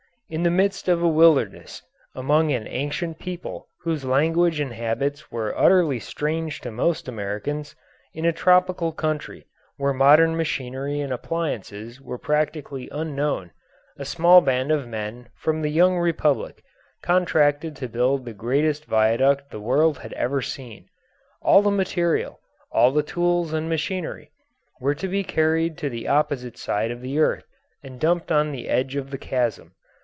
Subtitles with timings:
[0.31, 1.81] ]In the midst of a wilderness,
[2.15, 7.75] among an ancient people whose language and habits were utterly strange to most Americans,
[8.13, 9.45] in a tropical country
[9.75, 13.51] where modern machinery and appliances were practically unknown,
[13.99, 16.63] a small band of men from the young republic
[17.03, 20.87] contracted to build the greatest viaduct the world had ever seen.
[21.41, 22.39] All the material,
[22.71, 24.31] all the tools and machinery,
[24.79, 27.47] were to be carried to the opposite side of the earth
[27.83, 29.73] and dumped on the edge of the chasm.